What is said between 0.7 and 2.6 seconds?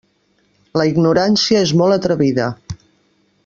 La ignorància és molt atrevida.